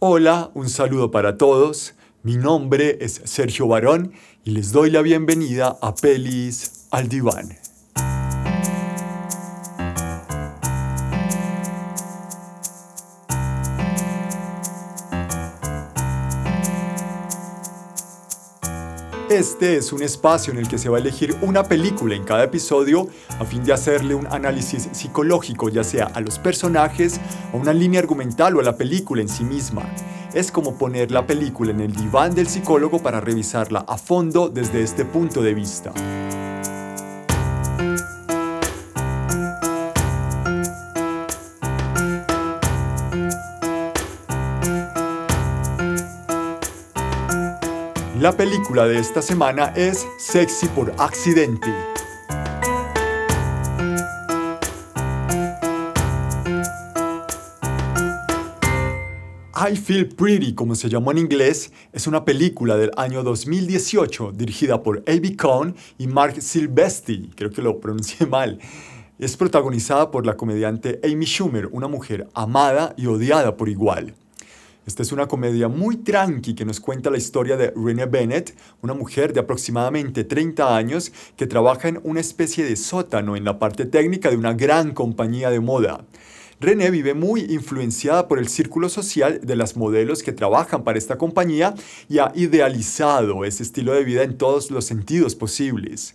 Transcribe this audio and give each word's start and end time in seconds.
Hola, 0.00 0.52
un 0.54 0.68
saludo 0.68 1.10
para 1.10 1.36
todos. 1.38 1.94
Mi 2.22 2.36
nombre 2.36 2.98
es 3.00 3.20
Sergio 3.24 3.66
Barón 3.66 4.12
y 4.44 4.52
les 4.52 4.70
doy 4.70 4.92
la 4.92 5.02
bienvenida 5.02 5.76
a 5.82 5.96
Pelis 5.96 6.86
al 6.92 7.08
Diván. 7.08 7.58
Este 19.38 19.76
es 19.76 19.92
un 19.92 20.02
espacio 20.02 20.52
en 20.52 20.58
el 20.58 20.66
que 20.66 20.78
se 20.78 20.88
va 20.88 20.96
a 20.96 21.00
elegir 21.00 21.36
una 21.42 21.62
película 21.62 22.16
en 22.16 22.24
cada 22.24 22.42
episodio 22.42 23.06
a 23.38 23.44
fin 23.44 23.62
de 23.62 23.72
hacerle 23.72 24.16
un 24.16 24.26
análisis 24.26 24.88
psicológico 24.90 25.68
ya 25.68 25.84
sea 25.84 26.06
a 26.06 26.20
los 26.20 26.40
personajes, 26.40 27.20
a 27.52 27.56
una 27.56 27.72
línea 27.72 28.00
argumental 28.00 28.56
o 28.56 28.60
a 28.60 28.64
la 28.64 28.76
película 28.76 29.22
en 29.22 29.28
sí 29.28 29.44
misma. 29.44 29.88
Es 30.34 30.50
como 30.50 30.76
poner 30.76 31.12
la 31.12 31.24
película 31.24 31.70
en 31.70 31.78
el 31.78 31.92
diván 31.92 32.34
del 32.34 32.48
psicólogo 32.48 33.00
para 33.00 33.20
revisarla 33.20 33.84
a 33.86 33.96
fondo 33.96 34.48
desde 34.48 34.82
este 34.82 35.04
punto 35.04 35.40
de 35.40 35.54
vista. 35.54 35.92
La 48.28 48.36
película 48.36 48.86
de 48.86 48.98
esta 48.98 49.22
semana 49.22 49.72
es 49.74 50.06
Sexy 50.18 50.66
por 50.68 50.92
accidente. 50.98 51.66
I 59.54 59.76
Feel 59.76 60.08
Pretty, 60.10 60.54
como 60.54 60.74
se 60.74 60.90
llamó 60.90 61.12
en 61.12 61.16
inglés, 61.16 61.72
es 61.90 62.06
una 62.06 62.26
película 62.26 62.76
del 62.76 62.90
año 62.98 63.22
2018 63.22 64.32
dirigida 64.32 64.82
por 64.82 64.98
A.B. 65.06 65.34
Cohn 65.34 65.74
y 65.96 66.06
Mark 66.06 66.42
Silvestri, 66.42 67.30
creo 67.34 67.48
que 67.48 67.62
lo 67.62 67.80
pronuncié 67.80 68.26
mal. 68.30 68.58
Es 69.18 69.38
protagonizada 69.38 70.10
por 70.10 70.26
la 70.26 70.36
comediante 70.36 71.00
Amy 71.02 71.24
Schumer, 71.24 71.70
una 71.72 71.88
mujer 71.88 72.28
amada 72.34 72.92
y 72.98 73.06
odiada 73.06 73.56
por 73.56 73.70
igual. 73.70 74.14
Esta 74.88 75.02
es 75.02 75.12
una 75.12 75.28
comedia 75.28 75.68
muy 75.68 75.98
tranqui 75.98 76.54
que 76.54 76.64
nos 76.64 76.80
cuenta 76.80 77.10
la 77.10 77.18
historia 77.18 77.58
de 77.58 77.74
Renee 77.76 78.06
Bennett, 78.06 78.56
una 78.80 78.94
mujer 78.94 79.34
de 79.34 79.40
aproximadamente 79.40 80.24
30 80.24 80.74
años 80.74 81.12
que 81.36 81.46
trabaja 81.46 81.88
en 81.88 82.00
una 82.04 82.20
especie 82.20 82.64
de 82.64 82.74
sótano 82.74 83.36
en 83.36 83.44
la 83.44 83.58
parte 83.58 83.84
técnica 83.84 84.30
de 84.30 84.38
una 84.38 84.54
gran 84.54 84.94
compañía 84.94 85.50
de 85.50 85.60
moda. 85.60 86.06
René 86.58 86.90
vive 86.90 87.12
muy 87.12 87.42
influenciada 87.50 88.28
por 88.28 88.38
el 88.38 88.48
círculo 88.48 88.88
social 88.88 89.40
de 89.42 89.56
las 89.56 89.76
modelos 89.76 90.22
que 90.22 90.32
trabajan 90.32 90.84
para 90.84 90.96
esta 90.96 91.18
compañía 91.18 91.74
y 92.08 92.16
ha 92.16 92.32
idealizado 92.34 93.44
ese 93.44 93.64
estilo 93.64 93.92
de 93.92 94.04
vida 94.04 94.22
en 94.22 94.38
todos 94.38 94.70
los 94.70 94.86
sentidos 94.86 95.34
posibles. 95.34 96.14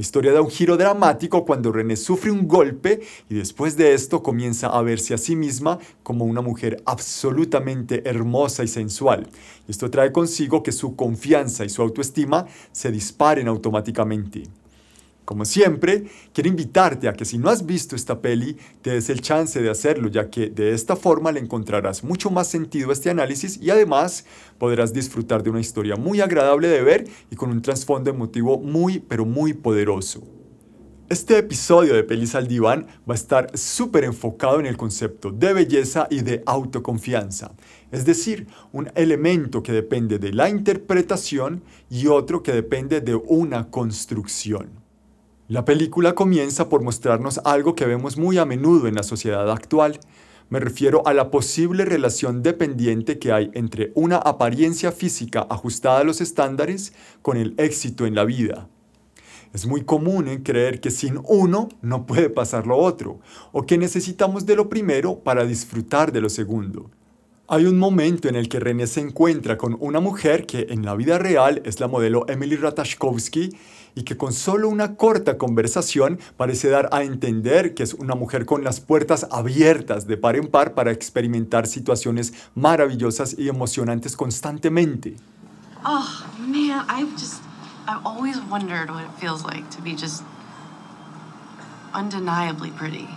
La 0.00 0.02
historia 0.02 0.32
da 0.32 0.40
un 0.40 0.48
giro 0.48 0.78
dramático 0.78 1.44
cuando 1.44 1.70
René 1.70 1.94
sufre 1.94 2.30
un 2.30 2.48
golpe 2.48 3.02
y 3.28 3.34
después 3.34 3.76
de 3.76 3.92
esto 3.92 4.22
comienza 4.22 4.68
a 4.68 4.80
verse 4.80 5.12
a 5.12 5.18
sí 5.18 5.36
misma 5.36 5.78
como 6.02 6.24
una 6.24 6.40
mujer 6.40 6.82
absolutamente 6.86 8.08
hermosa 8.08 8.64
y 8.64 8.68
sensual. 8.68 9.28
Esto 9.68 9.90
trae 9.90 10.10
consigo 10.10 10.62
que 10.62 10.72
su 10.72 10.96
confianza 10.96 11.66
y 11.66 11.68
su 11.68 11.82
autoestima 11.82 12.46
se 12.72 12.90
disparen 12.90 13.46
automáticamente. 13.46 14.44
Como 15.24 15.44
siempre, 15.44 16.06
quiero 16.32 16.48
invitarte 16.48 17.08
a 17.08 17.12
que 17.12 17.24
si 17.24 17.38
no 17.38 17.50
has 17.50 17.64
visto 17.64 17.94
esta 17.94 18.20
peli, 18.20 18.56
te 18.82 18.90
des 18.90 19.10
el 19.10 19.20
chance 19.20 19.60
de 19.60 19.70
hacerlo, 19.70 20.08
ya 20.08 20.28
que 20.28 20.50
de 20.50 20.72
esta 20.72 20.96
forma 20.96 21.30
le 21.30 21.40
encontrarás 21.40 22.02
mucho 22.02 22.30
más 22.30 22.48
sentido 22.48 22.90
a 22.90 22.92
este 22.92 23.10
análisis 23.10 23.56
y 23.62 23.70
además 23.70 24.24
podrás 24.58 24.92
disfrutar 24.92 25.42
de 25.42 25.50
una 25.50 25.60
historia 25.60 25.94
muy 25.96 26.20
agradable 26.20 26.68
de 26.68 26.82
ver 26.82 27.04
y 27.30 27.36
con 27.36 27.50
un 27.50 27.62
trasfondo 27.62 28.10
emotivo 28.10 28.58
muy, 28.58 28.98
pero 28.98 29.24
muy 29.24 29.52
poderoso. 29.52 30.22
Este 31.10 31.38
episodio 31.38 31.94
de 31.94 32.04
Pelis 32.04 32.36
al 32.36 32.46
Diván 32.46 32.86
va 33.08 33.14
a 33.14 33.16
estar 33.16 33.50
súper 33.58 34.04
enfocado 34.04 34.60
en 34.60 34.66
el 34.66 34.76
concepto 34.76 35.32
de 35.32 35.52
belleza 35.52 36.06
y 36.08 36.20
de 36.20 36.44
autoconfianza, 36.46 37.52
es 37.90 38.04
decir, 38.04 38.46
un 38.72 38.92
elemento 38.94 39.60
que 39.60 39.72
depende 39.72 40.20
de 40.20 40.32
la 40.32 40.48
interpretación 40.48 41.64
y 41.90 42.06
otro 42.06 42.44
que 42.44 42.52
depende 42.52 43.00
de 43.00 43.16
una 43.16 43.70
construcción. 43.70 44.79
La 45.50 45.64
película 45.64 46.14
comienza 46.14 46.68
por 46.68 46.84
mostrarnos 46.84 47.40
algo 47.44 47.74
que 47.74 47.84
vemos 47.84 48.16
muy 48.16 48.38
a 48.38 48.44
menudo 48.44 48.86
en 48.86 48.94
la 48.94 49.02
sociedad 49.02 49.50
actual. 49.50 49.98
Me 50.48 50.60
refiero 50.60 51.04
a 51.08 51.12
la 51.12 51.32
posible 51.32 51.84
relación 51.84 52.44
dependiente 52.44 53.18
que 53.18 53.32
hay 53.32 53.50
entre 53.54 53.90
una 53.96 54.18
apariencia 54.18 54.92
física 54.92 55.48
ajustada 55.50 55.98
a 55.98 56.04
los 56.04 56.20
estándares 56.20 56.92
con 57.20 57.36
el 57.36 57.54
éxito 57.58 58.06
en 58.06 58.14
la 58.14 58.24
vida. 58.24 58.68
Es 59.52 59.66
muy 59.66 59.82
común 59.82 60.28
creer 60.44 60.80
que 60.80 60.92
sin 60.92 61.20
uno 61.24 61.68
no 61.82 62.06
puede 62.06 62.30
pasar 62.30 62.68
lo 62.68 62.76
otro, 62.76 63.18
o 63.50 63.66
que 63.66 63.76
necesitamos 63.76 64.46
de 64.46 64.54
lo 64.54 64.68
primero 64.68 65.18
para 65.18 65.44
disfrutar 65.44 66.12
de 66.12 66.20
lo 66.20 66.28
segundo. 66.28 66.92
Hay 67.52 67.66
un 67.66 67.80
momento 67.80 68.28
en 68.28 68.36
el 68.36 68.48
que 68.48 68.60
René 68.60 68.86
se 68.86 69.00
encuentra 69.00 69.58
con 69.58 69.76
una 69.80 69.98
mujer 69.98 70.46
que 70.46 70.68
en 70.70 70.84
la 70.84 70.94
vida 70.94 71.18
real 71.18 71.60
es 71.64 71.80
la 71.80 71.88
modelo 71.88 72.24
Emily 72.28 72.54
Ratajkowski 72.54 73.50
y 73.96 74.04
que 74.04 74.16
con 74.16 74.32
solo 74.32 74.68
una 74.68 74.94
corta 74.94 75.36
conversación 75.36 76.20
parece 76.36 76.68
dar 76.68 76.88
a 76.92 77.02
entender 77.02 77.74
que 77.74 77.82
es 77.82 77.94
una 77.94 78.14
mujer 78.14 78.46
con 78.46 78.62
las 78.62 78.78
puertas 78.78 79.26
abiertas 79.32 80.06
de 80.06 80.16
par 80.16 80.36
en 80.36 80.46
par 80.46 80.74
para 80.74 80.92
experimentar 80.92 81.66
situaciones 81.66 82.34
maravillosas 82.54 83.34
y 83.36 83.48
emocionantes 83.48 84.16
constantemente. 84.16 85.16
Oh, 85.84 86.24
man, 86.38 86.86
I've 86.88 87.10
just 87.18 87.42
I've 87.88 88.06
always 88.06 88.36
wondered 88.48 88.90
what 88.90 89.02
it 89.02 89.10
feels 89.18 89.42
like 89.42 89.68
to 89.70 89.82
be 89.82 89.96
just 89.96 90.22
undeniably 91.92 92.70
pretty. 92.70 93.08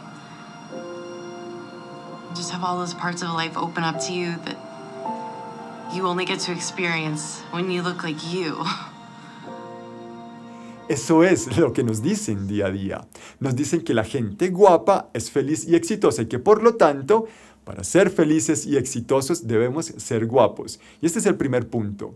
Just 2.36 2.52
have 2.52 2.64
all 2.64 2.78
those 2.78 2.94
parts 2.96 3.22
of 3.22 3.30
life 3.30 3.56
open 3.56 3.84
up 3.84 4.00
to 4.08 4.14
you 4.14 4.36
that 4.46 4.58
you 5.94 6.08
only 6.08 6.26
get 6.26 6.40
to 6.40 6.52
experience 6.52 7.42
when 7.52 7.70
you 7.70 7.82
look 7.84 8.04
like 8.04 8.18
you. 8.34 8.58
Eso 10.90 11.24
es 11.24 11.58
lo 11.58 11.72
que 11.72 11.84
nos 11.84 12.02
dicen 12.02 12.48
día 12.48 12.68
a 12.68 12.72
día. 12.72 13.08
Nos 13.40 13.56
dicen 13.56 13.84
que 13.84 13.94
la 13.94 14.04
gente 14.04 14.50
guapa 14.50 15.10
es 15.14 15.32
feliz 15.32 15.66
y 15.68 15.76
exitosa 15.76 16.24
y 16.24 16.26
que 16.26 16.40
por 16.40 16.62
lo 16.62 16.76
tanto, 16.76 17.28
para 17.64 17.84
ser 17.84 18.10
felices 18.10 18.66
y 18.66 18.78
exitosos 18.78 19.48
debemos 19.48 19.86
ser 19.98 20.26
guapos. 20.26 20.80
Y 21.02 21.06
este 21.06 21.20
es 21.20 21.26
el 21.26 21.36
primer 21.36 21.70
punto. 21.70 22.16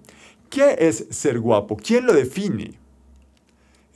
¿Qué 0.50 0.76
es 0.80 1.06
ser 1.12 1.40
guapo? 1.40 1.78
¿Quién 1.78 2.06
lo 2.06 2.14
define? 2.14 2.78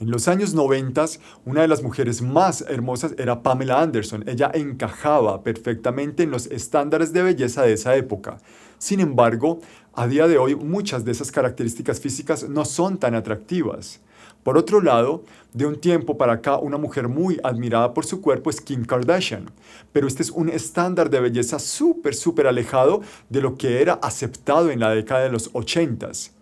En 0.02 0.10
los 0.10 0.26
años 0.26 0.52
90, 0.52 1.04
una 1.44 1.60
de 1.60 1.68
las 1.68 1.84
mujeres 1.84 2.22
más 2.22 2.62
hermosas 2.62 3.14
era 3.18 3.44
Pamela 3.44 3.80
Anderson. 3.80 4.24
Ella 4.26 4.50
encajaba 4.52 5.44
perfectamente 5.44 6.24
en 6.24 6.32
los 6.32 6.46
estándares 6.46 7.12
de 7.12 7.22
belleza 7.22 7.62
de 7.62 7.74
esa 7.74 7.94
época. 7.94 8.38
Sin 8.78 8.98
embargo, 8.98 9.60
a 9.94 10.08
día 10.08 10.26
de 10.26 10.38
hoy 10.38 10.56
muchas 10.56 11.04
de 11.04 11.12
esas 11.12 11.30
características 11.30 12.00
físicas 12.00 12.48
no 12.48 12.64
son 12.64 12.98
tan 12.98 13.14
atractivas. 13.14 14.00
Por 14.42 14.58
otro 14.58 14.80
lado, 14.80 15.22
de 15.52 15.66
un 15.66 15.80
tiempo 15.80 16.18
para 16.18 16.32
acá, 16.32 16.58
una 16.58 16.78
mujer 16.78 17.06
muy 17.06 17.38
admirada 17.44 17.94
por 17.94 18.04
su 18.04 18.20
cuerpo 18.20 18.50
es 18.50 18.60
Kim 18.60 18.84
Kardashian, 18.84 19.52
pero 19.92 20.08
este 20.08 20.24
es 20.24 20.30
un 20.30 20.48
estándar 20.48 21.10
de 21.10 21.20
belleza 21.20 21.60
súper, 21.60 22.16
súper 22.16 22.48
alejado 22.48 23.02
de 23.28 23.40
lo 23.40 23.56
que 23.56 23.80
era 23.80 24.00
aceptado 24.02 24.72
en 24.72 24.80
la 24.80 24.90
década 24.90 25.22
de 25.22 25.30
los 25.30 25.52
80s. 25.52 26.32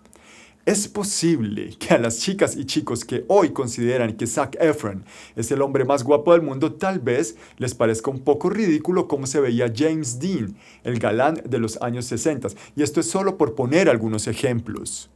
Es 0.71 0.87
posible 0.87 1.75
que 1.81 1.95
a 1.95 1.99
las 1.99 2.21
chicas 2.21 2.55
y 2.55 2.65
chicos 2.65 3.05
que 3.05 3.25
hoy 3.27 3.51
consideran 3.51 4.17
que 4.17 4.29
Zac 4.29 4.57
Efron 4.61 5.05
es 5.35 5.51
el 5.51 5.63
hombre 5.63 5.85
más 5.85 6.05
guapo 6.05 6.33
del 6.33 6.43
mundo, 6.43 6.75
tal 6.75 7.01
vez 7.01 7.35
les 7.59 7.75
parezca 7.75 8.09
un 8.09 8.21
poco 8.21 8.51
ridículo 8.51 9.09
cómo 9.09 9.27
se 9.27 9.41
veía 9.41 9.73
James 9.77 10.21
Dean, 10.21 10.57
el 10.85 11.01
galán 11.01 11.43
de 11.45 11.59
los 11.59 11.83
años 11.83 12.05
60. 12.05 12.51
Y 12.77 12.85
esto 12.85 13.01
es 13.01 13.11
solo 13.11 13.37
por 13.37 13.57
poner 13.57 13.89
algunos 13.89 14.29
ejemplos. 14.29 15.11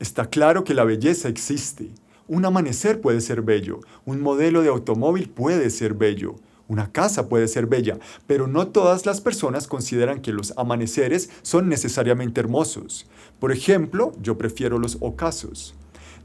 Está 0.00 0.28
claro 0.28 0.64
que 0.64 0.74
la 0.74 0.82
belleza 0.82 1.28
existe. 1.28 1.90
Un 2.26 2.44
amanecer 2.44 3.00
puede 3.00 3.20
ser 3.20 3.42
bello, 3.42 3.78
un 4.06 4.20
modelo 4.20 4.62
de 4.62 4.70
automóvil 4.70 5.30
puede 5.30 5.70
ser 5.70 5.94
bello, 5.94 6.34
una 6.68 6.92
casa 6.92 7.28
puede 7.28 7.48
ser 7.48 7.66
bella, 7.66 7.98
pero 8.26 8.46
no 8.46 8.68
todas 8.68 9.06
las 9.06 9.20
personas 9.20 9.66
consideran 9.66 10.20
que 10.20 10.32
los 10.32 10.52
amaneceres 10.56 11.30
son 11.42 11.68
necesariamente 11.68 12.40
hermosos. 12.40 13.06
Por 13.40 13.52
ejemplo, 13.52 14.12
yo 14.20 14.38
prefiero 14.38 14.78
los 14.78 14.98
ocasos. 15.00 15.74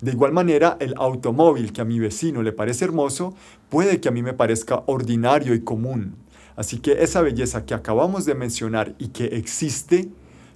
De 0.02 0.12
igual 0.12 0.34
manera, 0.34 0.76
el 0.82 0.96
automóvil 0.98 1.72
que 1.72 1.80
a 1.80 1.86
mi 1.86 1.98
vecino 1.98 2.44
le 2.44 2.52
parece 2.52 2.84
hermoso 2.84 3.34
puede 3.70 4.02
que 4.02 4.10
a 4.10 4.12
mí 4.12 4.22
me 4.22 4.34
parezca 4.34 4.84
ordinario 4.86 5.54
y 5.54 5.62
común. 5.62 6.16
Así 6.58 6.80
que 6.80 7.04
esa 7.04 7.22
belleza 7.22 7.66
que 7.66 7.74
acabamos 7.74 8.26
de 8.26 8.36
mencionar 8.36 8.96
y 9.00 9.08
que 9.08 9.26
existe, 9.38 10.10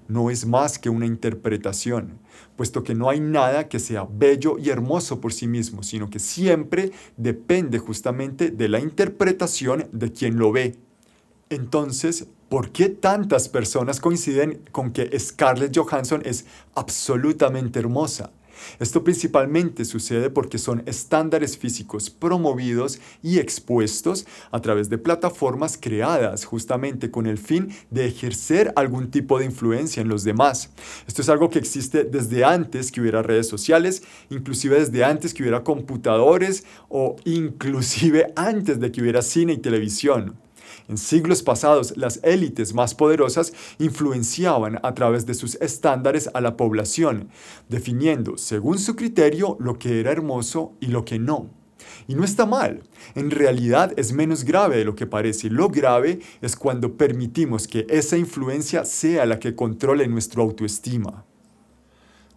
no 0.09 0.29
es 0.29 0.45
más 0.45 0.77
que 0.77 0.89
una 0.89 1.05
interpretación, 1.05 2.19
puesto 2.57 2.83
que 2.83 2.95
no 2.95 3.09
hay 3.09 3.21
nada 3.21 3.69
que 3.69 3.79
sea 3.79 4.05
bello 4.09 4.57
y 4.59 4.69
hermoso 4.69 5.21
por 5.21 5.31
sí 5.31 5.47
mismo, 5.47 5.83
sino 5.83 6.09
que 6.09 6.19
siempre 6.19 6.91
depende 7.15 7.77
justamente 7.77 8.51
de 8.51 8.67
la 8.67 8.79
interpretación 8.79 9.87
de 9.93 10.11
quien 10.11 10.37
lo 10.37 10.51
ve. 10.51 10.75
Entonces, 11.49 12.27
¿por 12.49 12.71
qué 12.71 12.89
tantas 12.89 13.47
personas 13.47 14.01
coinciden 14.01 14.61
con 14.71 14.91
que 14.91 15.17
Scarlett 15.17 15.77
Johansson 15.77 16.21
es 16.25 16.45
absolutamente 16.75 17.79
hermosa? 17.79 18.31
Esto 18.79 19.03
principalmente 19.03 19.85
sucede 19.85 20.29
porque 20.29 20.57
son 20.57 20.83
estándares 20.85 21.57
físicos 21.57 22.09
promovidos 22.09 22.99
y 23.21 23.39
expuestos 23.39 24.25
a 24.51 24.61
través 24.61 24.89
de 24.89 24.97
plataformas 24.97 25.77
creadas 25.79 26.45
justamente 26.45 27.11
con 27.11 27.27
el 27.27 27.37
fin 27.37 27.73
de 27.89 28.05
ejercer 28.05 28.73
algún 28.75 29.11
tipo 29.11 29.39
de 29.39 29.45
influencia 29.45 30.01
en 30.01 30.07
los 30.07 30.23
demás. 30.23 30.71
Esto 31.07 31.21
es 31.21 31.29
algo 31.29 31.49
que 31.49 31.59
existe 31.59 32.03
desde 32.03 32.43
antes 32.43 32.91
que 32.91 33.01
hubiera 33.01 33.21
redes 33.21 33.47
sociales, 33.47 34.03
inclusive 34.29 34.79
desde 34.79 35.03
antes 35.03 35.33
que 35.33 35.43
hubiera 35.43 35.63
computadores 35.63 36.65
o 36.89 37.15
inclusive 37.25 38.33
antes 38.35 38.79
de 38.79 38.91
que 38.91 39.01
hubiera 39.01 39.21
cine 39.21 39.53
y 39.53 39.57
televisión. 39.57 40.46
En 40.87 40.97
siglos 40.97 41.43
pasados, 41.43 41.95
las 41.97 42.19
élites 42.23 42.73
más 42.73 42.95
poderosas 42.95 43.53
influenciaban 43.79 44.79
a 44.83 44.93
través 44.93 45.25
de 45.25 45.33
sus 45.33 45.55
estándares 45.55 46.29
a 46.33 46.41
la 46.41 46.57
población, 46.57 47.29
definiendo, 47.69 48.37
según 48.37 48.79
su 48.79 48.95
criterio, 48.95 49.57
lo 49.59 49.77
que 49.79 49.99
era 49.99 50.11
hermoso 50.11 50.73
y 50.79 50.87
lo 50.87 51.05
que 51.05 51.19
no. 51.19 51.49
Y 52.07 52.15
no 52.15 52.23
está 52.23 52.45
mal, 52.45 52.83
en 53.15 53.31
realidad 53.31 53.93
es 53.97 54.13
menos 54.13 54.43
grave 54.43 54.77
de 54.77 54.85
lo 54.85 54.95
que 54.95 55.07
parece. 55.07 55.49
Lo 55.49 55.69
grave 55.69 56.19
es 56.41 56.55
cuando 56.55 56.95
permitimos 56.95 57.67
que 57.67 57.85
esa 57.89 58.17
influencia 58.17 58.85
sea 58.85 59.25
la 59.25 59.39
que 59.39 59.55
controle 59.55 60.07
nuestra 60.07 60.41
autoestima. 60.41 61.25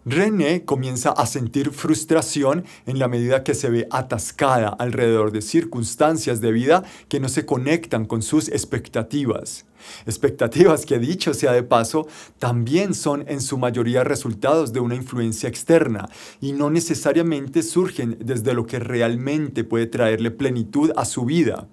René 0.03 0.65
comienza 0.65 1.11
a 1.11 1.27
sentir 1.27 1.69
frustración 1.69 2.65
en 2.87 2.97
la 2.97 3.07
medida 3.07 3.43
que 3.43 3.53
se 3.53 3.69
ve 3.69 3.87
atascada 3.91 4.69
alrededor 4.69 5.31
de 5.31 5.43
circunstancias 5.43 6.41
de 6.41 6.51
vida 6.51 6.83
que 7.07 7.19
no 7.19 7.29
se 7.29 7.45
conectan 7.45 8.05
con 8.05 8.23
sus 8.23 8.47
expectativas. 8.47 9.65
Expectativas 10.07 10.87
que, 10.87 10.97
dicho 10.97 11.35
sea 11.35 11.51
de 11.51 11.61
paso, 11.61 12.07
también 12.39 12.95
son 12.95 13.25
en 13.27 13.41
su 13.41 13.59
mayoría 13.59 14.03
resultados 14.03 14.73
de 14.73 14.79
una 14.79 14.95
influencia 14.95 15.47
externa 15.47 16.09
y 16.39 16.53
no 16.53 16.71
necesariamente 16.71 17.61
surgen 17.61 18.17
desde 18.19 18.55
lo 18.55 18.65
que 18.65 18.79
realmente 18.79 19.63
puede 19.63 19.85
traerle 19.85 20.31
plenitud 20.31 20.91
a 20.95 21.05
su 21.05 21.25
vida. 21.25 21.67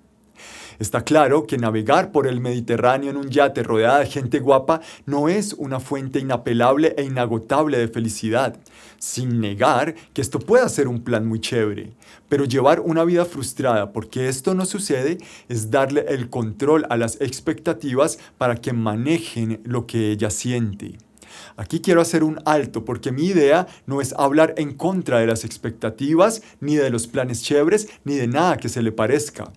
Está 0.79 1.03
claro 1.03 1.45
que 1.45 1.59
navegar 1.59 2.13
por 2.13 2.29
el 2.29 2.41
Mediterráneo 2.41 3.11
en 3.11 3.17
un 3.17 3.31
yate 3.31 3.65
rodeada 3.65 3.99
de 3.99 4.07
gente 4.07 4.39
guapa 4.39 4.81
no 5.07 5.29
es 5.29 5.53
una 5.55 5.81
fuente 5.81 6.21
inapelable 6.21 6.95
e 6.97 7.03
inagotable 7.03 7.79
de 7.79 7.89
felicidad, 7.89 8.57
sin 8.97 9.41
negar 9.41 9.97
que 10.13 10.21
esto 10.21 10.39
pueda 10.39 10.69
ser 10.69 10.87
un 10.87 11.03
plan 11.03 11.27
muy 11.27 11.41
chévere. 11.41 11.95
Pero 12.29 12.45
llevar 12.45 12.79
una 12.79 13.03
vida 13.03 13.25
frustrada 13.25 13.93
porque 13.93 14.29
esto 14.29 14.55
no 14.55 14.67
sucede 14.67 15.19
es 15.49 15.69
darle 15.73 16.05
el 16.09 16.31
control 16.31 16.87
a 16.91 16.97
las 16.97 17.21
expectativas 17.21 18.21
para 18.39 18.55
que 18.55 18.73
manejen 18.73 19.61
lo 19.65 19.85
que 19.85 20.13
ella 20.13 20.31
siente. 20.31 20.99
Aquí 21.57 21.81
quiero 21.81 22.01
hacer 22.01 22.23
un 22.23 22.39
alto 22.45 22.85
porque 22.85 23.11
mi 23.11 23.25
idea 23.27 23.67
no 23.87 24.01
es 24.01 24.13
hablar 24.13 24.55
en 24.57 24.75
contra 24.75 25.19
de 25.19 25.27
las 25.27 25.45
expectativas, 25.45 26.41
ni 26.61 26.77
de 26.77 26.91
los 26.91 27.09
planes 27.09 27.43
chéveres, 27.43 27.89
ni 28.05 28.15
de 28.15 28.29
nada 28.29 28.59
que 28.59 28.69
se 28.69 28.81
le 28.81 28.93
parezca. 28.93 29.51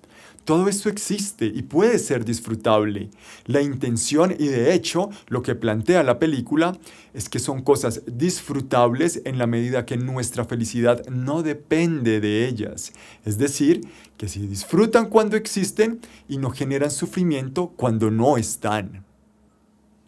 Todo 0.45 0.67
esto 0.67 0.89
existe 0.89 1.45
y 1.45 1.61
puede 1.61 1.99
ser 1.99 2.25
disfrutable. 2.25 3.09
La 3.45 3.61
intención 3.61 4.35
y 4.37 4.47
de 4.47 4.73
hecho 4.73 5.09
lo 5.27 5.43
que 5.43 5.55
plantea 5.55 6.01
la 6.03 6.17
película 6.17 6.77
es 7.13 7.29
que 7.29 7.39
son 7.39 7.61
cosas 7.61 8.01
disfrutables 8.07 9.21
en 9.25 9.37
la 9.37 9.45
medida 9.45 9.85
que 9.85 9.97
nuestra 9.97 10.45
felicidad 10.45 11.05
no 11.07 11.43
depende 11.43 12.19
de 12.21 12.47
ellas. 12.47 12.93
Es 13.23 13.37
decir, 13.37 13.81
que 14.17 14.27
se 14.27 14.39
disfrutan 14.39 15.09
cuando 15.09 15.37
existen 15.37 15.99
y 16.27 16.37
no 16.37 16.49
generan 16.49 16.91
sufrimiento 16.91 17.73
cuando 17.75 18.09
no 18.09 18.37
están. 18.37 19.10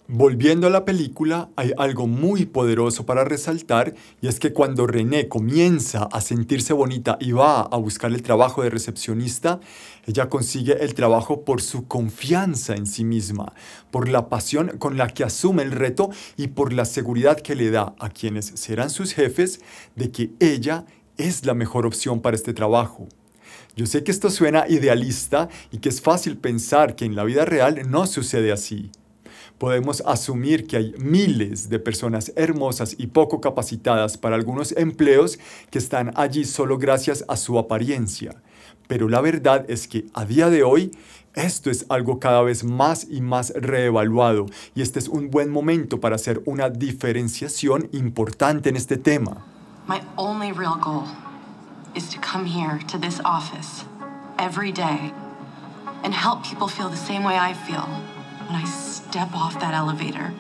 Volviendo 0.10 0.68
a 0.68 0.70
la 0.70 0.84
película, 0.84 1.50
hay 1.56 1.72
algo 1.78 2.08
muy 2.08 2.46
poderoso 2.46 3.06
para 3.06 3.24
resaltar 3.24 3.96
y 4.22 4.28
es 4.28 4.38
que 4.38 4.52
cuando 4.52 4.86
René 4.86 5.30
comienza 5.30 6.10
a 6.12 6.20
sentirse 6.20 6.74
bonita 6.74 7.18
y 7.22 7.32
va 7.32 7.62
a 7.62 7.78
buscar 7.78 8.12
el 8.12 8.22
trabajo 8.22 8.64
de 8.64 8.70
recepcionista, 8.70 9.62
ella 10.06 10.28
consigue 10.28 10.84
el 10.84 10.94
trabajo 10.94 11.46
por 11.46 11.62
su 11.62 11.88
confianza 11.88 12.76
en 12.76 12.86
sí 12.86 13.06
misma, 13.06 13.54
por 13.92 14.10
la 14.10 14.28
pasión 14.28 14.78
con 14.78 14.98
la 14.98 15.08
que 15.08 15.24
asume 15.24 15.64
el 15.64 15.72
reto 15.72 16.10
y 16.36 16.48
por 16.48 16.74
la 16.74 16.84
seguridad 16.84 17.40
que 17.40 17.56
le 17.56 17.72
da 17.72 17.96
a 17.98 18.10
quienes 18.10 18.48
serán 18.56 18.90
sus 18.90 19.14
jefes 19.14 19.62
de 19.96 20.12
que 20.12 20.32
ella 20.42 20.86
es 21.16 21.46
la 21.46 21.54
mejor 21.54 21.86
opción 21.86 22.22
para 22.22 22.36
este 22.36 22.54
trabajo. 22.54 23.08
Yo 23.78 23.86
sé 23.86 24.04
que 24.04 24.12
esto 24.12 24.30
suena 24.30 24.68
idealista 24.68 25.48
y 25.72 25.78
que 25.78 25.88
es 25.88 26.02
fácil 26.02 26.38
pensar 26.38 26.98
que 26.98 27.06
en 27.06 27.16
la 27.16 27.24
vida 27.24 27.46
real 27.46 27.90
no 27.90 28.06
sucede 28.06 28.52
así 28.52 28.92
podemos 29.64 30.04
asumir 30.06 30.68
que 30.68 30.76
hay 30.76 30.94
miles 30.98 31.70
de 31.70 31.80
personas 31.80 32.34
hermosas 32.36 32.96
y 32.98 33.08
poco 33.08 33.40
capacitadas 33.40 34.18
para 34.18 34.36
algunos 34.36 34.74
empleos 34.74 35.40
que 35.72 35.78
están 35.78 36.12
allí 36.18 36.44
solo 36.44 36.78
gracias 36.78 37.24
a 37.30 37.38
su 37.38 37.58
apariencia. 37.58 38.36
Pero 38.90 39.08
la 39.08 39.22
verdad 39.22 39.64
es 39.70 39.88
que 39.88 40.04
a 40.14 40.26
día 40.26 40.50
de 40.50 40.64
hoy 40.64 40.92
esto 41.34 41.72
es 41.72 41.86
algo 41.88 42.20
cada 42.20 42.42
vez 42.42 42.66
más 42.66 43.08
y 43.10 43.22
más 43.22 43.54
reevaluado 43.56 44.48
y 44.76 44.82
este 44.82 45.00
es 45.00 45.08
un 45.08 45.32
buen 45.32 45.50
momento 45.50 46.02
para 46.02 46.18
hacer 46.18 46.42
una 46.44 46.70
diferenciación 46.70 47.88
importante 47.94 48.68
en 48.68 48.76
este 48.76 48.98
tema. 48.98 49.46
My 49.88 50.02
only 50.18 50.52
real 50.52 50.78
goal 50.78 51.06
is 51.96 52.10
to 52.10 52.20
come 52.20 52.46
here 52.46 52.80
to 52.92 52.98
this 52.98 53.22
office 53.24 53.86
every 54.38 54.74
day 54.74 55.14
and 56.04 56.14
help 56.14 56.44
people 56.44 56.68
feel 56.68 56.90
the 56.90 56.98
same 56.98 57.24
way 57.24 57.38
I 57.38 57.54
feel 57.54 57.88
I 58.56 58.66
step 58.66 59.34
off 59.34 59.60
that 59.60 59.74
elevator 59.74 60.32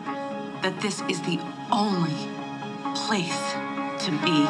that 0.61 0.79
this 0.81 1.01
is 1.09 1.21
the 1.21 1.39
only 1.71 2.15
place 2.95 3.55
to 4.05 4.11
be. 4.23 4.45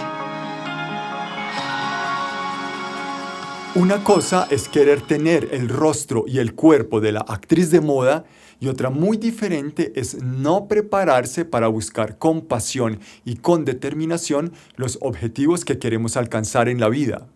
Una 3.76 4.04
cosa 4.04 4.48
es 4.52 4.68
querer 4.68 5.02
tener 5.02 5.50
el 5.52 5.68
rostro 5.68 6.26
y 6.28 6.38
el 6.40 6.54
cuerpo 6.54 7.02
de 7.02 7.12
la 7.12 7.22
actriz 7.22 7.72
de 7.72 7.82
moda 7.82 8.24
y 8.60 8.68
otra 8.68 8.90
muy 8.92 9.18
diferente 9.18 9.92
es 9.96 10.22
no 10.22 10.68
prepararse 10.68 11.44
para 11.44 11.68
buscar 11.68 12.18
con 12.18 12.42
pasión 12.42 13.00
y 13.26 13.38
con 13.38 13.66
determinación 13.66 14.54
los 14.76 15.00
objetivos 15.02 15.66
que 15.66 15.80
queremos 15.80 16.18
alcanzar 16.18 16.70
en 16.70 16.80
la 16.80 16.90
vida. 16.90 17.28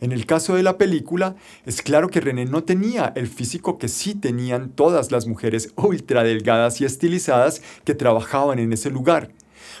En 0.00 0.12
el 0.12 0.26
caso 0.26 0.54
de 0.54 0.62
la 0.62 0.78
película, 0.78 1.36
es 1.64 1.82
claro 1.82 2.08
que 2.08 2.20
René 2.20 2.44
no 2.44 2.64
tenía 2.64 3.12
el 3.16 3.28
físico 3.28 3.78
que 3.78 3.88
sí 3.88 4.14
tenían 4.14 4.70
todas 4.70 5.12
las 5.12 5.26
mujeres 5.26 5.72
ultra 5.76 6.22
delgadas 6.22 6.80
y 6.80 6.84
estilizadas 6.84 7.62
que 7.84 7.94
trabajaban 7.94 8.58
en 8.58 8.72
ese 8.72 8.90
lugar. 8.90 9.30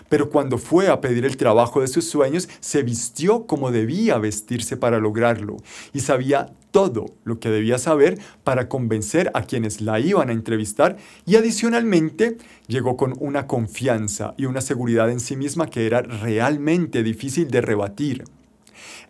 Pero 0.08 0.30
cuando 0.30 0.58
fue 0.58 0.88
a 0.88 1.00
pedir 1.00 1.24
el 1.24 1.36
trabajo 1.36 1.80
de 1.80 1.88
sus 1.88 2.08
sueños, 2.08 2.48
se 2.60 2.82
vistió 2.82 3.46
como 3.46 3.70
debía 3.70 4.18
vestirse 4.18 4.76
para 4.76 4.98
lograrlo 4.98 5.56
y 5.92 6.00
sabía 6.00 6.52
todo 6.70 7.06
lo 7.24 7.40
que 7.40 7.48
debía 7.48 7.78
saber 7.78 8.18
para 8.44 8.68
convencer 8.68 9.30
a 9.34 9.42
quienes 9.42 9.80
la 9.80 9.98
iban 9.98 10.28
a 10.28 10.32
entrevistar 10.32 10.96
y 11.24 11.36
adicionalmente 11.36 12.36
llegó 12.66 12.96
con 12.96 13.14
una 13.18 13.46
confianza 13.46 14.34
y 14.36 14.44
una 14.44 14.60
seguridad 14.60 15.10
en 15.10 15.20
sí 15.20 15.36
misma 15.36 15.68
que 15.68 15.86
era 15.86 16.02
realmente 16.02 17.02
difícil 17.02 17.50
de 17.50 17.62
rebatir. 17.62 18.24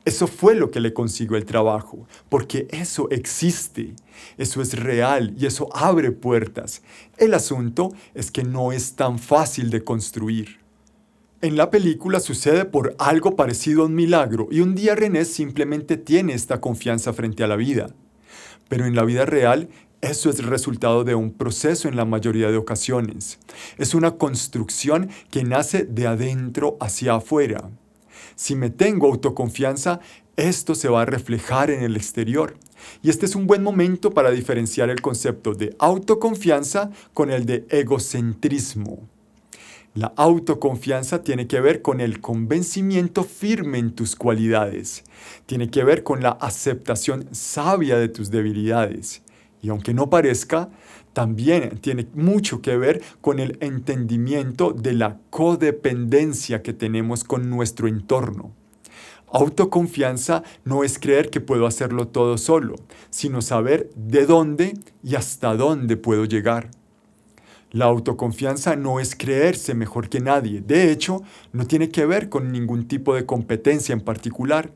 Eso 0.04 0.26
fue 0.26 0.54
lo 0.54 0.70
que 0.70 0.80
le 0.80 0.92
consiguió 0.92 1.36
el 1.36 1.44
trabajo, 1.44 2.06
porque 2.28 2.68
eso 2.70 3.08
existe, 3.10 3.94
eso 4.38 4.62
es 4.62 4.78
real 4.78 5.34
y 5.38 5.46
eso 5.46 5.68
abre 5.74 6.12
puertas. 6.12 6.82
El 7.16 7.34
asunto 7.34 7.92
es 8.14 8.30
que 8.30 8.44
no 8.44 8.72
es 8.72 8.94
tan 8.94 9.18
fácil 9.18 9.70
de 9.70 9.84
construir. 9.84 10.58
En 11.42 11.56
la 11.56 11.70
película 11.70 12.20
sucede 12.20 12.64
por 12.64 12.94
algo 12.98 13.36
parecido 13.36 13.82
a 13.82 13.86
un 13.86 13.94
milagro 13.94 14.48
y 14.50 14.60
un 14.60 14.74
día 14.74 14.94
René 14.94 15.24
simplemente 15.24 15.96
tiene 15.96 16.32
esta 16.32 16.60
confianza 16.60 17.12
frente 17.12 17.44
a 17.44 17.46
la 17.46 17.56
vida. 17.56 17.88
Pero 18.68 18.86
en 18.86 18.96
la 18.96 19.04
vida 19.04 19.26
real 19.26 19.68
eso 20.00 20.30
es 20.30 20.38
el 20.38 20.46
resultado 20.46 21.04
de 21.04 21.14
un 21.14 21.32
proceso 21.32 21.88
en 21.88 21.96
la 21.96 22.04
mayoría 22.04 22.50
de 22.50 22.56
ocasiones. 22.56 23.38
Es 23.78 23.94
una 23.94 24.12
construcción 24.12 25.10
que 25.30 25.42
nace 25.42 25.84
de 25.84 26.06
adentro 26.06 26.76
hacia 26.80 27.14
afuera. 27.14 27.70
Si 28.36 28.54
me 28.54 28.70
tengo 28.70 29.08
autoconfianza, 29.08 30.00
esto 30.36 30.74
se 30.74 30.88
va 30.88 31.02
a 31.02 31.06
reflejar 31.06 31.70
en 31.70 31.82
el 31.82 31.96
exterior. 31.96 32.58
Y 33.02 33.08
este 33.08 33.24
es 33.24 33.34
un 33.34 33.46
buen 33.46 33.62
momento 33.62 34.12
para 34.12 34.30
diferenciar 34.30 34.90
el 34.90 35.00
concepto 35.00 35.54
de 35.54 35.74
autoconfianza 35.78 36.90
con 37.14 37.30
el 37.30 37.46
de 37.46 37.66
egocentrismo. 37.70 39.08
La 39.94 40.12
autoconfianza 40.14 41.22
tiene 41.22 41.46
que 41.46 41.58
ver 41.62 41.80
con 41.80 42.02
el 42.02 42.20
convencimiento 42.20 43.24
firme 43.24 43.78
en 43.78 43.92
tus 43.92 44.14
cualidades. 44.14 45.04
Tiene 45.46 45.70
que 45.70 45.84
ver 45.84 46.02
con 46.02 46.22
la 46.22 46.32
aceptación 46.32 47.26
sabia 47.32 47.96
de 47.96 48.10
tus 48.10 48.30
debilidades. 48.30 49.22
Y 49.66 49.68
aunque 49.68 49.94
no 49.94 50.08
parezca, 50.08 50.70
también 51.12 51.78
tiene 51.80 52.06
mucho 52.14 52.62
que 52.62 52.76
ver 52.76 53.02
con 53.20 53.40
el 53.40 53.58
entendimiento 53.60 54.70
de 54.70 54.92
la 54.92 55.18
codependencia 55.30 56.62
que 56.62 56.72
tenemos 56.72 57.24
con 57.24 57.50
nuestro 57.50 57.88
entorno. 57.88 58.52
Autoconfianza 59.32 60.44
no 60.64 60.84
es 60.84 61.00
creer 61.00 61.30
que 61.30 61.40
puedo 61.40 61.66
hacerlo 61.66 62.06
todo 62.06 62.38
solo, 62.38 62.76
sino 63.10 63.42
saber 63.42 63.90
de 63.96 64.24
dónde 64.24 64.74
y 65.02 65.16
hasta 65.16 65.56
dónde 65.56 65.96
puedo 65.96 66.26
llegar. 66.26 66.70
La 67.72 67.86
autoconfianza 67.86 68.76
no 68.76 69.00
es 69.00 69.16
creerse 69.16 69.74
mejor 69.74 70.08
que 70.08 70.20
nadie, 70.20 70.60
de 70.60 70.92
hecho, 70.92 71.24
no 71.52 71.66
tiene 71.66 71.88
que 71.88 72.06
ver 72.06 72.28
con 72.28 72.52
ningún 72.52 72.86
tipo 72.86 73.16
de 73.16 73.26
competencia 73.26 73.94
en 73.94 74.00
particular. 74.00 74.70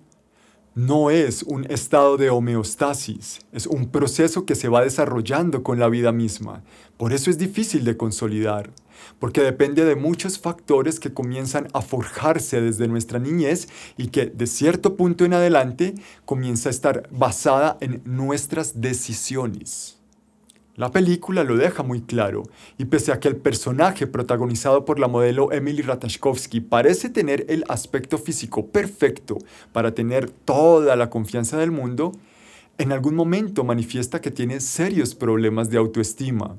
No 0.77 1.11
es 1.11 1.43
un 1.43 1.65
estado 1.69 2.17
de 2.17 2.31
homeostasis, 2.31 3.41
es 3.51 3.67
un 3.67 3.89
proceso 3.89 4.47
que 4.47 4.55
se 4.55 4.69
va 4.69 4.85
desarrollando 4.85 5.65
con 5.65 5.81
la 5.81 5.89
vida 5.89 6.13
misma. 6.13 6.63
Por 6.97 7.13
eso 7.13 7.29
es 7.29 7.39
difícil 7.39 7.85
de 7.85 7.97
consolidar, 7.97 8.71
porque 9.19 9.41
depende 9.41 9.85
de 9.85 9.97
muchos 9.97 10.39
factores 10.39 11.01
que 11.01 11.13
comienzan 11.13 11.67
a 11.73 11.83
forjarse 11.83 12.61
desde 12.61 12.87
nuestra 12.87 13.19
niñez 13.19 13.67
y 13.97 14.11
que 14.11 14.27
de 14.27 14.47
cierto 14.47 14.95
punto 14.95 15.25
en 15.25 15.35
adelante 15.35 15.97
comienza 16.25 16.69
a 16.69 16.71
estar 16.71 17.09
basada 17.11 17.77
en 17.81 18.01
nuestras 18.05 18.81
decisiones. 18.81 20.00
La 20.77 20.93
película 20.93 21.43
lo 21.43 21.57
deja 21.57 21.83
muy 21.83 22.01
claro, 22.01 22.45
y 22.79 22.85
pese 22.85 23.13
a 23.13 23.19
que 23.19 23.29
el 23.29 23.37
personaje 23.37 24.07
protagonizado 24.07 24.85
por 24.85 25.01
la 25.01 25.09
modelo 25.09 25.53
Emily 25.53 25.83
Ratajkowski 25.83 26.61
parece 26.61 27.11
tener 27.11 27.45
el 27.49 27.65
aspecto 27.69 28.19
físico 28.19 28.67
perfecto 28.67 29.39
para 29.73 29.95
tener 29.95 30.31
toda 30.31 30.95
la 30.95 31.11
confianza 31.11 31.59
del 31.59 31.73
mundo, 31.73 32.13
en 32.79 32.93
algún 32.93 33.15
momento 33.15 33.65
manifiesta 33.65 34.21
que 34.21 34.31
tiene 34.31 34.61
serios 34.61 35.15
problemas 35.15 35.71
de 35.71 35.79
autoestima. 35.79 36.57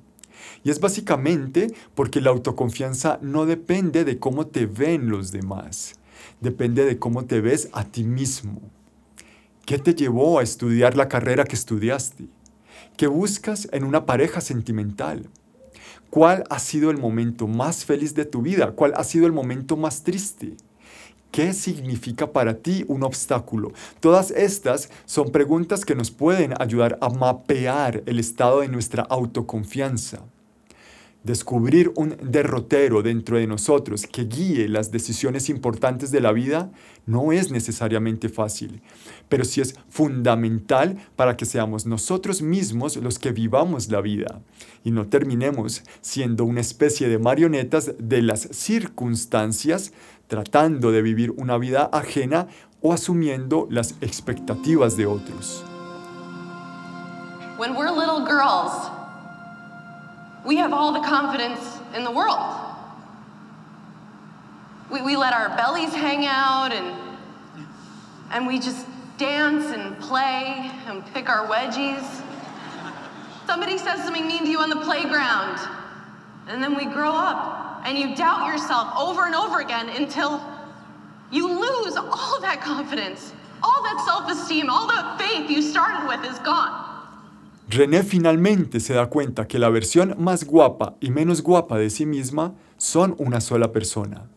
Y 0.64 0.70
es 0.70 0.80
básicamente 0.80 1.74
porque 1.96 2.22
la 2.22 2.32
autoconfianza 2.32 3.18
no 3.22 3.46
depende 3.46 4.04
de 4.04 4.20
cómo 4.20 4.46
te 4.46 4.66
ven 4.66 5.10
los 5.10 5.32
demás, 5.32 5.96
depende 6.42 6.86
de 6.86 7.00
cómo 7.00 7.26
te 7.26 7.40
ves 7.40 7.70
a 7.72 7.86
ti 7.86 8.04
mismo. 8.04 8.62
¿Qué 9.66 9.80
te 9.80 9.96
llevó 9.96 10.40
a 10.40 10.44
estudiar 10.44 10.98
la 10.98 11.08
carrera 11.08 11.46
que 11.46 11.56
estudiaste? 11.56 12.26
¿Qué 12.98 13.08
buscas 13.08 13.68
en 13.72 13.84
una 13.84 14.06
pareja 14.06 14.42
sentimental? 14.42 15.28
¿Cuál 16.10 16.44
ha 16.50 16.60
sido 16.60 16.92
el 16.92 16.98
momento 16.98 17.48
más 17.48 17.86
feliz 17.86 18.14
de 18.14 18.26
tu 18.26 18.42
vida? 18.42 18.72
¿Cuál 18.72 18.94
ha 18.96 19.04
sido 19.04 19.26
el 19.26 19.32
momento 19.32 19.78
más 19.78 20.04
triste? 20.04 20.58
¿Qué 21.32 21.54
significa 21.54 22.32
para 22.32 22.56
ti 22.58 22.84
un 22.88 23.04
obstáculo? 23.04 23.72
Todas 24.02 24.32
estas 24.32 24.90
son 25.06 25.32
preguntas 25.32 25.86
que 25.86 25.96
nos 25.96 26.12
pueden 26.12 26.54
ayudar 26.60 26.98
a 27.02 27.10
mapear 27.10 28.04
el 28.06 28.20
estado 28.20 28.60
de 28.60 28.68
nuestra 28.68 29.04
autoconfianza. 29.04 30.20
Descubrir 31.24 31.92
un 31.96 32.18
derrotero 32.24 33.04
dentro 33.04 33.38
de 33.38 33.46
nosotros 33.46 34.08
que 34.08 34.24
guíe 34.26 34.68
las 34.68 34.90
decisiones 34.92 35.50
importantes 35.50 36.10
de 36.10 36.20
la 36.20 36.32
vida 36.32 36.72
no 37.06 37.32
es 37.32 37.52
necesariamente 37.52 38.28
fácil, 38.28 38.82
pero 39.30 39.46
sí 39.46 39.62
es 39.62 39.76
fundamental 39.88 40.98
para 41.16 41.38
que 41.38 41.46
seamos 41.46 41.86
nosotros 41.86 42.42
mismos 42.42 42.98
los 42.98 43.20
que 43.20 43.32
vivamos 43.32 43.90
la 43.90 44.02
vida 44.02 44.42
y 44.84 44.90
no 44.90 45.10
terminemos 45.10 45.84
siendo 46.02 46.44
una 46.44 46.62
especie 46.62 47.08
de 47.08 47.20
marionetas 47.20 47.94
de 48.00 48.24
las 48.24 48.42
circunstancias 48.52 49.94
tratando 50.28 50.92
de 50.92 51.04
vivir 51.04 51.32
una 51.38 51.58
vida 51.60 51.88
ajena 51.94 52.48
o 52.82 52.94
asumiendo 52.94 53.68
las 53.70 53.96
expectativas 54.02 54.98
de 54.98 55.06
otros. 55.06 55.64
When 57.60 57.76
we're 57.76 57.92
little 57.92 58.26
girls, 58.26 59.01
we 60.46 60.58
have 60.58 60.74
all 60.74 60.94
the 60.94 61.02
confidence 61.02 61.80
in 61.96 62.04
the 62.04 62.12
world. 62.12 62.40
We, 64.92 65.02
we 65.02 65.16
let 65.16 65.34
our 65.34 65.50
bellies 65.56 65.94
hang 65.94 66.26
out 66.26 66.74
and, 66.74 66.96
and 68.32 68.48
we 68.48 68.60
just 68.60 68.88
dance 69.18 69.66
and 69.66 70.00
play 70.00 70.72
and 70.88 71.06
pick 71.14 71.30
our 71.30 71.48
wedgies. 71.48 72.24
Somebody 73.46 73.78
says 73.78 74.04
something 74.04 74.26
mean 74.26 74.46
to 74.46 74.50
you 74.50 74.60
on 74.60 74.70
the 74.70 74.78
playground, 74.78 75.60
and 76.48 76.64
then 76.64 76.76
we 76.76 76.86
grow 76.86 77.12
up 77.12 77.84
and 77.86 77.98
you 77.98 78.16
doubt 78.16 78.48
yourself 78.48 78.94
over 78.98 79.26
and 79.26 79.36
over 79.36 79.60
again 79.60 79.90
until 79.90 80.42
you 81.32 81.48
lose 81.48 81.96
all 81.96 82.42
that 82.42 82.62
confidence, 82.62 83.34
all 83.64 83.84
that 83.84 84.04
self 84.06 84.32
esteem, 84.32 84.70
all 84.70 84.88
the 84.88 85.24
faith 85.24 85.50
you 85.50 85.62
started 85.62 86.08
with 86.08 86.24
is 86.30 86.40
gone. 86.40 86.81
René 87.74 88.04
finalmente 88.04 88.82
se 88.82 88.94
da 88.94 89.06
cuenta 89.06 89.48
que 89.48 89.58
la 89.58 89.70
versión 89.70 90.16
más 90.20 90.44
guapa 90.44 90.98
y 91.00 91.10
menos 91.10 91.42
guapa 91.42 91.78
de 91.78 91.90
sí 91.90 92.06
misma 92.06 92.54
son 92.76 93.16
una 93.18 93.40
sola 93.40 93.72
persona. 93.72 94.30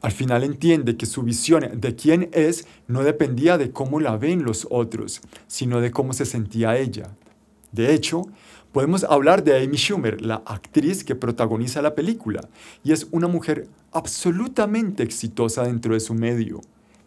Al 0.00 0.12
final 0.12 0.44
entiende 0.44 0.96
que 0.96 1.04
su 1.04 1.24
visión 1.24 1.80
de 1.80 1.96
quién 1.96 2.30
es 2.32 2.68
no 2.86 3.02
dependía 3.02 3.58
de 3.58 3.72
cómo 3.72 3.98
la 3.98 4.16
ven 4.16 4.44
los 4.44 4.68
otros, 4.70 5.22
sino 5.48 5.80
de 5.80 5.90
cómo 5.90 6.12
se 6.12 6.24
sentía 6.24 6.78
ella. 6.78 7.10
De 7.72 7.92
hecho, 7.92 8.22
podemos 8.70 9.02
hablar 9.02 9.42
de 9.42 9.60
Amy 9.60 9.76
Schumer, 9.76 10.20
la 10.20 10.36
actriz 10.46 11.02
que 11.02 11.16
protagoniza 11.16 11.82
la 11.82 11.96
película, 11.96 12.42
y 12.84 12.92
es 12.92 13.08
una 13.10 13.26
mujer 13.26 13.66
absolutamente 13.90 15.02
exitosa 15.02 15.64
dentro 15.64 15.94
de 15.94 16.00
su 16.00 16.14
medio. 16.14 16.60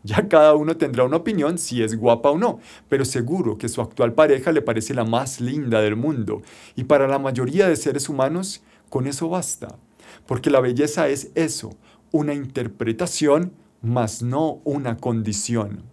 Ya 0.04 0.28
cada 0.28 0.56
uno 0.56 0.78
tendrá 0.78 1.04
una 1.04 1.18
opinión 1.18 1.58
si 1.58 1.84
es 1.84 1.96
guapa 1.96 2.32
o 2.32 2.38
no, 2.38 2.60
pero 2.90 3.06
seguro 3.06 3.58
que 3.58 3.70
su 3.70 3.82
actual 3.82 4.14
pareja 4.14 4.52
le 4.52 4.62
parece 4.62 4.94
la 4.94 5.04
más 5.04 5.40
linda 5.40 5.82
del 5.82 5.96
mundo. 5.96 6.42
Y 6.76 6.86
para 6.86 7.08
la 7.08 7.20
mayoría 7.20 7.68
de 7.68 7.76
seres 7.76 8.10
humanos, 8.10 8.64
con 8.90 9.06
eso 9.06 9.30
basta. 9.30 9.78
Porque 10.26 10.50
la 10.50 10.60
belleza 10.60 11.08
es 11.08 11.32
eso, 11.36 11.76
una 12.12 12.34
interpretación, 12.34 13.54
más 13.82 14.22
no 14.22 14.62
una 14.64 14.98
condición. 14.98 15.84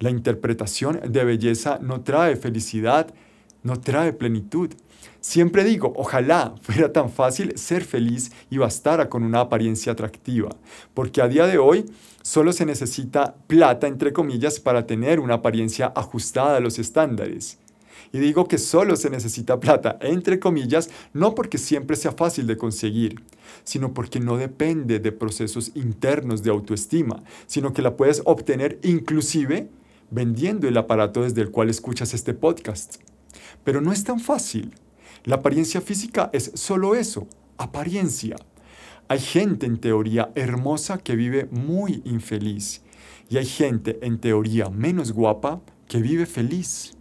La 0.00 0.10
interpretación 0.10 1.00
de 1.06 1.24
belleza 1.24 1.78
no 1.80 2.00
trae 2.00 2.36
felicidad, 2.36 3.14
no 3.64 3.80
trae 3.80 4.12
plenitud. 4.12 4.70
Siempre 5.20 5.64
digo, 5.64 5.92
ojalá 5.96 6.54
fuera 6.62 6.92
tan 6.92 7.10
fácil 7.10 7.58
ser 7.58 7.82
feliz 7.82 8.30
y 8.50 8.58
bastara 8.58 9.08
con 9.08 9.24
una 9.24 9.40
apariencia 9.40 9.92
atractiva, 9.92 10.50
porque 10.92 11.20
a 11.20 11.28
día 11.28 11.46
de 11.46 11.58
hoy 11.58 11.86
solo 12.22 12.52
se 12.52 12.66
necesita 12.66 13.34
plata, 13.46 13.88
entre 13.88 14.12
comillas, 14.12 14.60
para 14.60 14.86
tener 14.86 15.18
una 15.18 15.34
apariencia 15.34 15.92
ajustada 15.96 16.58
a 16.58 16.60
los 16.60 16.78
estándares. 16.78 17.58
Y 18.12 18.18
digo 18.18 18.46
que 18.46 18.58
solo 18.58 18.96
se 18.96 19.10
necesita 19.10 19.58
plata, 19.58 19.98
entre 20.00 20.38
comillas, 20.38 20.90
no 21.12 21.34
porque 21.34 21.58
siempre 21.58 21.96
sea 21.96 22.12
fácil 22.12 22.46
de 22.46 22.56
conseguir, 22.56 23.22
sino 23.64 23.92
porque 23.92 24.20
no 24.20 24.36
depende 24.36 25.00
de 25.00 25.10
procesos 25.10 25.72
internos 25.74 26.42
de 26.42 26.50
autoestima, 26.50 27.24
sino 27.46 27.72
que 27.72 27.82
la 27.82 27.96
puedes 27.96 28.22
obtener 28.24 28.78
inclusive 28.82 29.68
vendiendo 30.10 30.68
el 30.68 30.76
aparato 30.76 31.22
desde 31.22 31.40
el 31.40 31.50
cual 31.50 31.70
escuchas 31.70 32.14
este 32.14 32.34
podcast. 32.34 32.96
Pero 33.64 33.80
no 33.80 33.92
es 33.92 34.04
tan 34.04 34.20
fácil. 34.20 34.74
La 35.24 35.36
apariencia 35.36 35.80
física 35.80 36.30
es 36.32 36.52
solo 36.54 36.94
eso, 36.94 37.26
apariencia. 37.56 38.36
Hay 39.08 39.18
gente 39.18 39.66
en 39.66 39.78
teoría 39.78 40.30
hermosa 40.34 40.98
que 40.98 41.16
vive 41.16 41.46
muy 41.50 42.02
infeliz 42.04 42.82
y 43.28 43.36
hay 43.36 43.46
gente 43.46 43.98
en 44.02 44.18
teoría 44.18 44.70
menos 44.70 45.12
guapa 45.12 45.60
que 45.88 45.98
vive 45.98 46.26
feliz. 46.26 46.94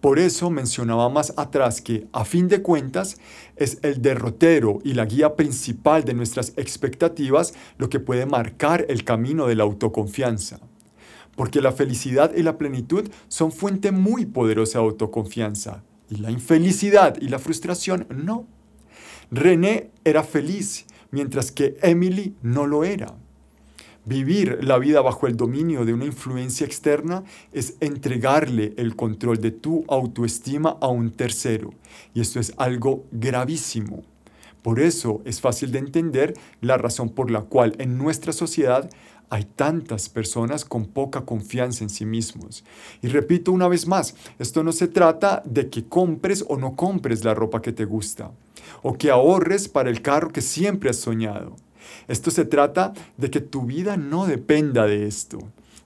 Por 0.00 0.18
eso 0.18 0.50
mencionaba 0.50 1.08
más 1.08 1.32
atrás 1.36 1.80
que, 1.80 2.06
a 2.12 2.24
fin 2.24 2.46
de 2.48 2.60
cuentas, 2.60 3.16
es 3.56 3.78
el 3.82 4.02
derrotero 4.02 4.80
y 4.84 4.92
la 4.92 5.06
guía 5.06 5.34
principal 5.34 6.04
de 6.04 6.12
nuestras 6.12 6.52
expectativas 6.56 7.54
lo 7.78 7.88
que 7.88 8.00
puede 8.00 8.26
marcar 8.26 8.84
el 8.88 9.04
camino 9.04 9.46
de 9.46 9.54
la 9.54 9.62
autoconfianza. 9.62 10.60
Porque 11.36 11.60
la 11.60 11.72
felicidad 11.72 12.32
y 12.34 12.42
la 12.42 12.58
plenitud 12.58 13.08
son 13.28 13.52
fuente 13.52 13.92
muy 13.92 14.26
poderosa 14.26 14.78
de 14.78 14.84
autoconfianza, 14.84 15.82
y 16.10 16.16
la 16.16 16.30
infelicidad 16.30 17.16
y 17.20 17.28
la 17.28 17.38
frustración 17.38 18.06
no. 18.10 18.46
René 19.30 19.90
era 20.04 20.22
feliz, 20.22 20.86
mientras 21.10 21.50
que 21.50 21.76
Emily 21.82 22.34
no 22.42 22.66
lo 22.66 22.84
era. 22.84 23.14
Vivir 24.06 24.58
la 24.62 24.78
vida 24.78 25.00
bajo 25.00 25.26
el 25.26 25.34
dominio 25.34 25.86
de 25.86 25.94
una 25.94 26.04
influencia 26.04 26.66
externa 26.66 27.24
es 27.52 27.76
entregarle 27.80 28.74
el 28.76 28.96
control 28.96 29.38
de 29.38 29.50
tu 29.50 29.82
autoestima 29.88 30.76
a 30.82 30.88
un 30.88 31.10
tercero. 31.10 31.72
Y 32.12 32.20
esto 32.20 32.38
es 32.38 32.52
algo 32.58 33.06
gravísimo. 33.12 34.04
Por 34.60 34.80
eso 34.80 35.22
es 35.24 35.40
fácil 35.40 35.72
de 35.72 35.78
entender 35.78 36.34
la 36.60 36.76
razón 36.76 37.08
por 37.08 37.30
la 37.30 37.42
cual 37.42 37.76
en 37.78 37.96
nuestra 37.96 38.34
sociedad 38.34 38.90
hay 39.30 39.44
tantas 39.44 40.08
personas 40.08 40.64
con 40.64 40.86
poca 40.86 41.22
confianza 41.22 41.84
en 41.84 41.90
sí 41.90 42.04
mismos. 42.04 42.64
Y 43.02 43.08
repito 43.08 43.52
una 43.52 43.68
vez 43.68 43.86
más, 43.86 44.14
esto 44.38 44.62
no 44.62 44.72
se 44.72 44.88
trata 44.88 45.42
de 45.44 45.68
que 45.70 45.84
compres 45.84 46.44
o 46.48 46.56
no 46.56 46.76
compres 46.76 47.24
la 47.24 47.34
ropa 47.34 47.62
que 47.62 47.72
te 47.72 47.84
gusta, 47.84 48.30
o 48.82 48.94
que 48.94 49.10
ahorres 49.10 49.68
para 49.68 49.90
el 49.90 50.02
carro 50.02 50.30
que 50.30 50.40
siempre 50.40 50.90
has 50.90 50.96
soñado. 50.96 51.56
Esto 52.08 52.30
se 52.30 52.44
trata 52.44 52.92
de 53.16 53.30
que 53.30 53.40
tu 53.40 53.62
vida 53.62 53.96
no 53.96 54.26
dependa 54.26 54.86
de 54.86 55.06
esto, 55.06 55.38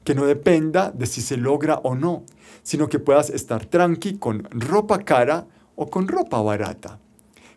que 0.04 0.14
no 0.14 0.26
dependa 0.26 0.90
de 0.90 1.06
si 1.06 1.20
se 1.20 1.36
logra 1.36 1.76
o 1.82 1.94
no, 1.94 2.24
sino 2.62 2.88
que 2.88 2.98
puedas 2.98 3.30
estar 3.30 3.66
tranqui 3.66 4.18
con 4.18 4.44
ropa 4.50 5.00
cara 5.00 5.46
o 5.76 5.88
con 5.88 6.08
ropa 6.08 6.40
barata, 6.42 6.98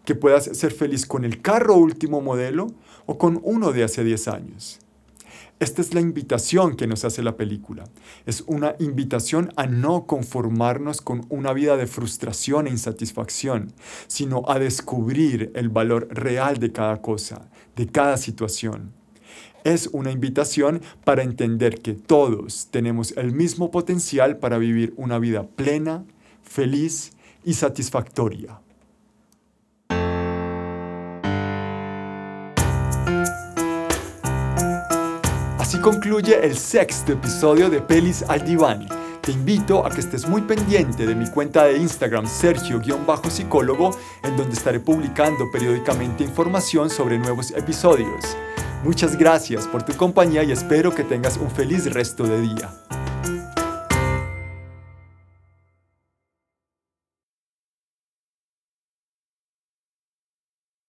que 0.05 0.15
puedas 0.15 0.45
ser 0.45 0.71
feliz 0.71 1.05
con 1.05 1.25
el 1.25 1.41
carro 1.41 1.75
último 1.75 2.21
modelo 2.21 2.67
o 3.05 3.17
con 3.17 3.39
uno 3.43 3.71
de 3.71 3.83
hace 3.83 4.03
10 4.03 4.27
años. 4.27 4.79
Esta 5.59 5.81
es 5.81 5.93
la 5.93 6.01
invitación 6.01 6.75
que 6.75 6.87
nos 6.87 7.05
hace 7.05 7.21
la 7.21 7.37
película. 7.37 7.83
Es 8.25 8.43
una 8.47 8.75
invitación 8.79 9.51
a 9.55 9.67
no 9.67 10.07
conformarnos 10.07 11.01
con 11.01 11.25
una 11.29 11.53
vida 11.53 11.77
de 11.77 11.87
frustración 11.87 12.67
e 12.67 12.71
insatisfacción, 12.71 13.73
sino 14.07 14.43
a 14.47 14.57
descubrir 14.57 15.51
el 15.53 15.69
valor 15.69 16.07
real 16.09 16.57
de 16.57 16.71
cada 16.71 17.01
cosa, 17.01 17.49
de 17.75 17.87
cada 17.87 18.17
situación. 18.17 18.93
Es 19.63 19.87
una 19.93 20.11
invitación 20.11 20.81
para 21.03 21.21
entender 21.21 21.81
que 21.81 21.93
todos 21.93 22.67
tenemos 22.71 23.15
el 23.15 23.31
mismo 23.31 23.69
potencial 23.69 24.37
para 24.37 24.57
vivir 24.57 24.93
una 24.97 25.19
vida 25.19 25.47
plena, 25.47 26.03
feliz 26.41 27.11
y 27.43 27.53
satisfactoria. 27.53 28.59
Concluye 35.81 36.45
el 36.45 36.55
sexto 36.55 37.13
episodio 37.13 37.69
de 37.69 37.81
Pelis 37.81 38.23
al 38.27 38.45
Diván. 38.45 38.87
Te 39.21 39.31
invito 39.31 39.85
a 39.85 39.89
que 39.89 40.01
estés 40.01 40.27
muy 40.27 40.41
pendiente 40.41 41.07
de 41.07 41.15
mi 41.15 41.27
cuenta 41.27 41.65
de 41.65 41.77
Instagram 41.77 42.27
Sergio-psicólogo, 42.27 43.97
en 44.23 44.37
donde 44.37 44.53
estaré 44.53 44.79
publicando 44.79 45.49
periódicamente 45.51 46.23
información 46.23 46.89
sobre 46.89 47.17
nuevos 47.17 47.51
episodios. 47.51 48.37
Muchas 48.83 49.17
gracias 49.17 49.67
por 49.67 49.83
tu 49.83 49.93
compañía 49.93 50.43
y 50.43 50.51
espero 50.51 50.93
que 50.93 51.03
tengas 51.03 51.37
un 51.37 51.49
feliz 51.49 51.91
resto 51.91 52.23
de 52.23 52.41
día. 52.41 52.69